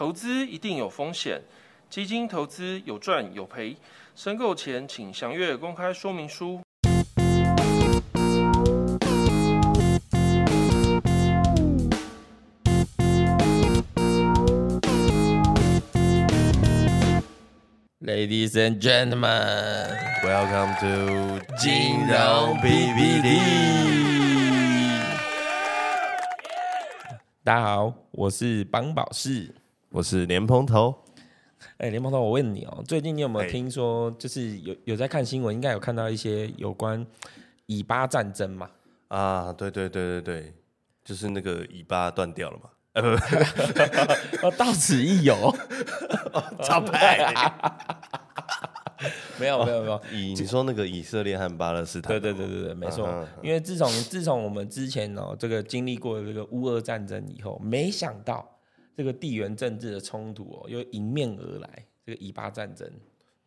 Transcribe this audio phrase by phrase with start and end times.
[0.00, 1.42] 投资一定有风险，
[1.90, 3.76] 基金投资有赚有赔，
[4.16, 6.62] 申购前请详阅公开说明书。
[18.00, 19.28] Ladies and gentlemen,
[20.24, 23.38] Welcome to 金融 PPT。
[27.44, 29.59] 大家好，我是邦宝士。
[29.92, 30.94] 我是莲蓬头。
[31.78, 37.04] 哎，莲蓬头，我问你哦，最近你有没有哎听说，就是有有在看新闻，应该有看到一些有关
[37.66, 38.70] 以巴战争嘛？
[39.08, 40.54] 啊，对对对对对，
[41.04, 42.70] 就是那个以巴断掉了嘛。
[42.94, 45.52] 呃，不不，哦，到此一游。
[46.62, 47.34] 超派。
[49.40, 53.26] 没有没有没有，以你说那个以色列和巴勒斯坦，对对对对对，没错嗯。
[53.42, 58.48] 因为自从自从我们之前哦，这个经历过这个乌俄战争以后，没想到
[59.00, 62.86] 这个地缘政治的冲突哦，又迎面而来，这个以巴战争。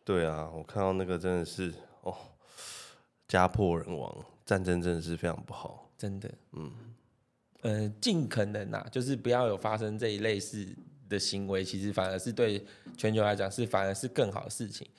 [0.04, 2.18] 对啊，我看到那个真的是哦，
[3.28, 5.94] 家破人亡，战争真的是非常不好。
[5.96, 6.72] 真的，嗯，
[7.62, 10.76] 呃，尽可能啊，就是不要有发生这一类似
[11.08, 12.66] 的行为，其实反而是对
[12.98, 14.90] 全球来讲是反而是更好的事情。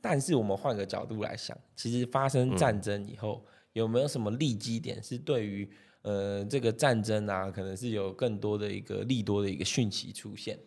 [0.00, 3.44] 但是我们换个角度来想，其实发生战争以后，
[3.74, 5.68] 有没有什么利基点是对于
[6.02, 10.58] 呃这个战争啊，可能是有更多的一个利多的一个讯息出现？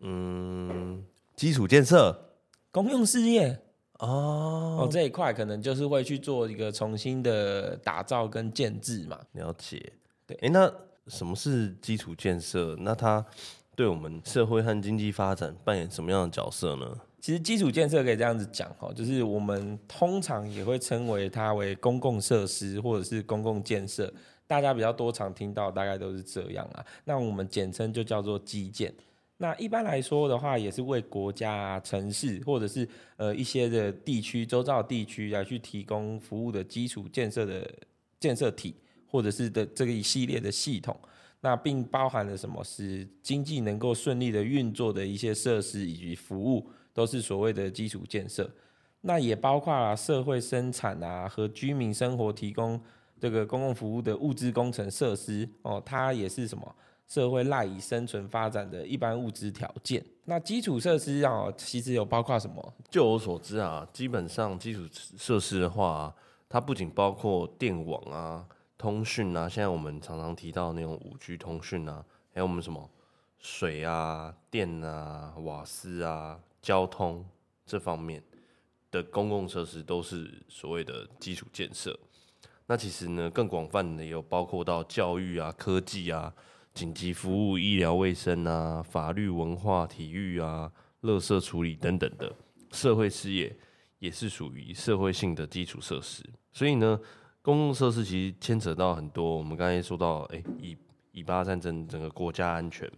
[0.00, 1.02] 嗯，
[1.34, 2.36] 基础建设
[2.70, 3.58] 公用事业
[4.00, 9.20] 哦，哦这一块，可能就是会去做一个重新的打造跟建制嘛。
[9.32, 9.92] 了解。
[10.26, 10.72] 对哎，那
[11.06, 12.76] 什么是基础建设？
[12.80, 13.24] 那它
[13.76, 17.00] 对我们社会和经济发展扮演什么样的角色呢？
[17.22, 24.12] 其实基础建设可以这样子讲哈，就是我们通常也会称为它为公共设施或者是公共建设，
[24.44, 26.84] 大家比较多常听到大概都是这样啊。
[27.04, 28.92] 那我们简称就叫做基建。
[29.36, 37.72] 那一般来说的话，也是为国家啊、城市或者是呃一些的地区、周遭地区来去提供服务的基础建设的
[38.18, 38.74] 建设体，
[39.06, 40.98] 或者是的这个一系列的系统。
[41.40, 48.50] 那并包含了什么是经济能够顺利的运作的一些设施以及服务，都是所谓的基础建设。
[49.02, 52.80] 那也包括了社会生产啊和居民生活提供
[53.18, 56.76] 这个公共服务的物资工程设施哦，它也是什么
[57.08, 60.04] 社会赖以生存发展的一般物质条件。
[60.24, 62.74] 那基础设施啊，其实有包括什么？
[62.88, 66.14] 就我所知啊，基本上基础设施的话、
[66.48, 68.46] 它不仅包括电网啊、
[68.78, 72.88] 通讯啊，现在我们常常提到那种五 G 通讯啊，还有我们什么
[73.38, 77.22] 水啊、电啊、瓦斯啊、交通
[77.66, 78.22] 这方面
[78.90, 81.98] 的公共设施，都是所谓的基础建设。
[82.66, 86.32] 那其实呢，更广泛的有包括到教育啊、科技啊、
[86.72, 90.72] 紧急服务、医疗卫生啊、法律、文化、体育啊、
[91.02, 92.34] 垃圾处理等等的
[92.70, 93.54] 社会事业，
[93.98, 96.24] 也是属于社会性的基础设施。
[96.52, 96.98] 所以呢，
[97.42, 99.36] 公共设施其实牵扯到很多。
[99.36, 100.76] 我们刚才说到，哎、以
[101.10, 102.90] 以巴战争整个国家安全，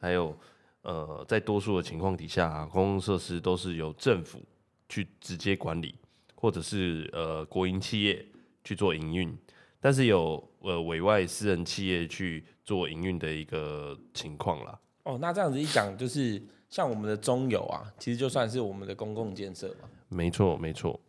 [0.00, 0.36] 还有
[0.82, 4.40] 呃，在多数的情况底下、啊，公共设施都是由政府
[4.88, 5.94] 去直接管理，
[6.34, 8.24] 或者是呃国营企业
[8.64, 9.36] 去做营运，
[9.80, 14.78] 但是有呃委外私人企业去做营运的一个情况啦。
[15.04, 19.88] 哦，那这样子一讲，就是像我们的中油啊，其实就算是我们的公共建设嘛。
[20.08, 21.00] 没错，没错。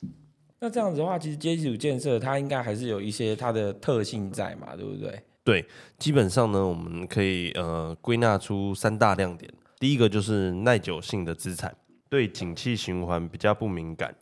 [0.60, 5.22] 那这样子的话，其实基础建设它应该还是有一些它的特性在嘛，对不对？
[5.44, 5.66] 对，
[6.00, 9.52] 基本上呢，我们可以呃归纳出三大亮点。
[9.84, 11.76] 第一个就是耐久性的资产，
[12.08, 14.16] 对景气循环比较不敏感。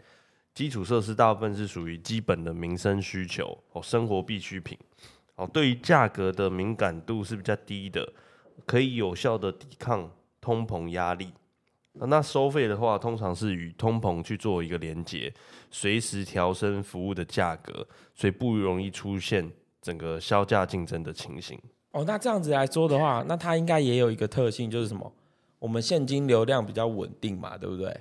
[0.56, 4.76] 基础设施大部分是属于基本的民生需求哦，生活必需品
[5.36, 8.12] 哦，对于价格的敏感度是比较低的，
[8.66, 10.10] 可以有效的抵抗
[10.42, 11.32] 通膨压力。
[11.94, 15.32] 那收费的话，通常是与通膨去做一个连接，
[15.70, 19.48] 随时调升服务的价格，所以不容易出现
[19.80, 21.62] 整个销价竞争的情形。
[21.92, 25.14] 哦，那这样子来说的话，那它应该也有一个特性，就是什么？
[25.62, 27.96] 我们现金流量比较稳定嘛，对不对？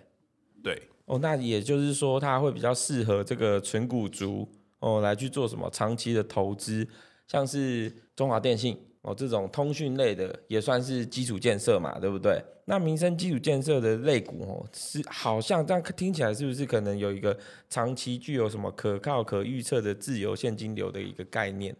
[0.62, 4.49] 对，哦，那也就是说，它会比较适合这个纯股族
[4.79, 6.88] 哦来去做什么长期的投资，
[7.26, 12.43] 像是中华电信哦这种通讯类的，也算是基础建设嘛，对不对？
[12.64, 17.37] 那民生基础建设的类股哦，是好像这样听起来是不是可能有一个
[17.69, 21.76] 长期具有什么可靠、可预测的自由现金流的一个概念？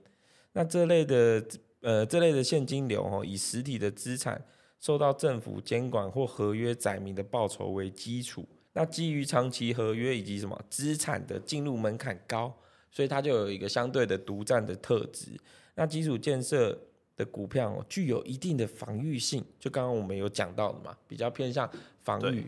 [0.53, 1.43] 那这类的
[1.81, 4.45] 呃这类的现金流哦，以实体的资产
[4.81, 8.45] 受到政府监管或合约载明的报酬为基础。
[8.73, 12.53] 那基于长期合约以及什么资产的进入门槛高，
[12.91, 15.39] 所以它就有一个相对的独占的特质。
[15.75, 16.77] 那基础建设
[17.17, 21.69] 的股票哦，具有一定的防御性，就刚刚我们有讲到的嘛，比较偏向
[22.03, 22.43] 防御、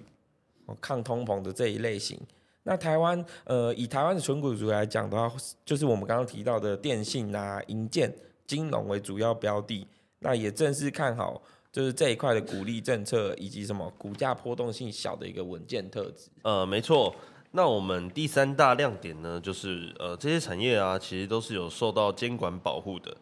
[0.67, 2.19] 哦抗通膨的这一类型。
[2.63, 8.15] 那台湾呃，以台湾的纯股族来讲的话，就是我们刚刚提到的电信啊、银建、
[8.47, 9.87] 金融为主要标的，
[10.21, 11.43] 那也正是看好
[11.73, 16.29] 就是这一块的鼓励政策以及什么股价波动性小的一个稳健特质。
[16.43, 17.15] 呃，没错。
[17.53, 23.17] 那我们第三大亮点呢，就是呃这些产业啊，其实都是有受到监管保护的。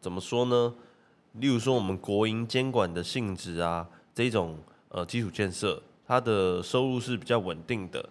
[0.00, 0.74] 怎么说呢？
[1.34, 8.08] 例如说我们国营监管的性质啊，这种呃基础建设，它的收入是比较稳定的。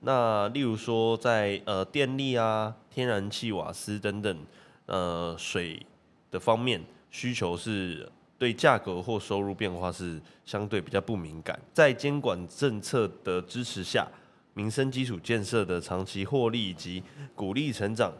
[0.00, 4.38] 那例如说在呃电力啊、天然气、瓦斯等等
[4.86, 5.84] 呃水
[6.30, 8.10] 的方面，需求是
[8.42, 11.56] 对价格或收入变化是相对比较不敏感。
[11.72, 14.04] 在监管政策的支持下，
[14.52, 17.00] 民生基础建设的长期获利以及
[17.36, 18.12] 鼓励成长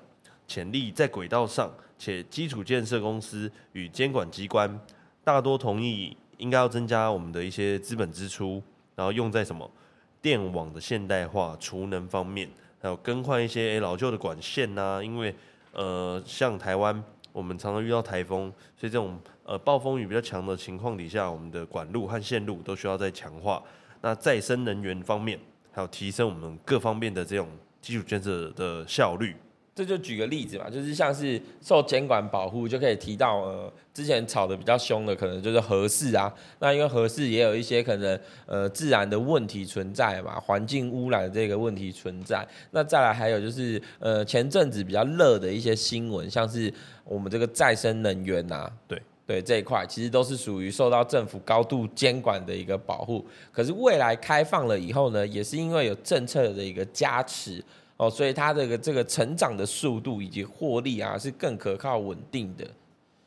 [0.47, 4.79] 潜力在轨道上，且基础建设公司与监管机关
[5.25, 8.63] 大多同意应该要增加我们的一些资本支出，
[8.95, 9.69] 然后用在什么？
[10.21, 12.49] 电网的现代化、储能方面，
[12.81, 15.35] 还有更换一些老旧的管线呐、因为
[15.73, 17.03] 呃，像台湾，
[17.33, 23.63] 我们常常遇到台风，所以这种呃暴风雨比较强的情况底下，我们的管路和线路都需要再强化。
[24.01, 25.39] 那再生能源方面，
[25.71, 27.49] 还有提升我们各方面的这种
[27.81, 29.35] 基础建设的效率。
[29.75, 36.31] 这就举个例子嘛，就是像是受监管保护，就可以提到呃，之前吵的比较凶的，可能就是核市啊。
[36.59, 42.47] 那因为核市也有一些可能呃自然的问题存在嘛，环境污染这个问题存在。
[42.73, 46.71] 那再来还有就是呃前阵子比较热的一些新闻，像是
[47.03, 53.25] 我们这个再生能源呐、对对这一块，其实都是属于受到政府高度监管的一个保护。
[53.51, 57.65] 可是未来开放了以后呢，也是因为有政策的一个加持。
[57.97, 62.67] 哦，所以它这个这个成长的速度以及获利啊，是更可靠稳定的。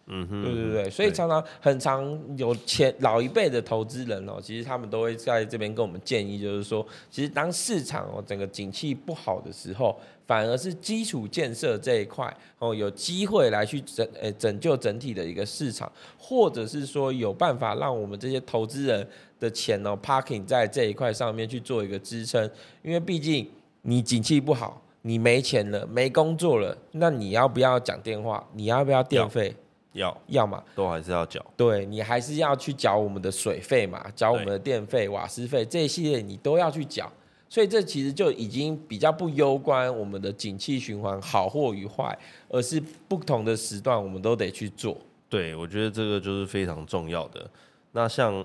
[0.07, 19.07] 嗯哼，对对对，所以常常很常有前老一辈的投资人哦，其实他们都会在这边跟我们建议，就是说，其实当市场哦整个景气不好的时候，反而是基础建设这一块哦有机会来去拯呃拯救整体的一个市场，或者是说有办法让我们这些投资人
[19.39, 22.47] 的钱哦 parking 在这一块上面去做一个支撑，
[22.83, 23.49] 因为毕竟。
[23.87, 28.43] 你景气不好，你没钱了，没工作了，那你要不要讲电话？
[28.53, 29.55] 你要不要电费？
[29.93, 31.39] 要要嘛，都还是要缴。
[31.55, 37.07] 对你还是要去缴我们的水费嘛，缴我们的电费、瓦斯费这一系列你都要去缴，
[37.47, 42.17] 所以这其实就已经比较不攸关我们的景气循环好或与坏，
[42.49, 44.97] 而是不同的时段我们都得去做。
[45.29, 47.47] 对，我觉得这个就是非常重要的。
[47.91, 48.43] 那像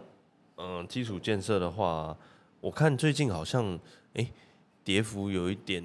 [0.59, 2.15] 嗯基础建设的话，
[2.61, 3.81] 我看最近好像
[4.13, 4.31] 哎。
[4.85, 5.85] 跌幅有一点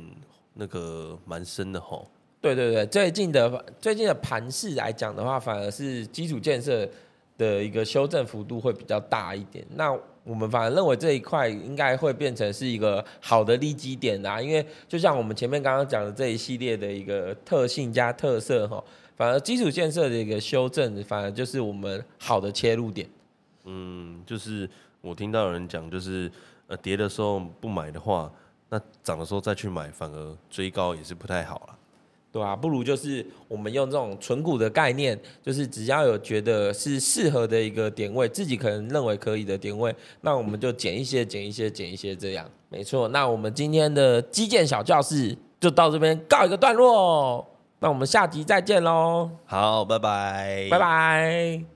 [0.54, 2.08] 那个蛮深的吼。
[2.42, 6.88] 对对对，最近的最近的盘势来讲的话，反而是基础建设
[7.40, 9.66] 的一个修正幅度会比较大一点。
[9.76, 9.92] 那
[10.24, 18.84] 我们反而认为这一块应该会变成是一个好的利基点啦，因为就像我们前面刚刚讲的这一系列的一个特性加特色哈，
[19.16, 23.10] 反而基础建设的一个修正，反而就是我们好的切入点。
[23.64, 24.70] 嗯，就是
[25.02, 26.32] 我听到有人讲，就是
[26.68, 28.32] 呃跌的时候不买的话。
[28.70, 31.76] 那涨的时候再去买，反而追高也是不太好了，
[32.32, 43.08] 对啊，不如就是我们用这种纯股的概念，就是只要有觉得是适合的一个点位，自己可能认为可以的点位，那我们就减一些，减一些，减一些，这样没错。
[43.10, 47.48] 那我们今天的基建小教室就到这边告一个段落，
[47.80, 51.75] 那我们下集再见喽，好，拜拜，拜拜。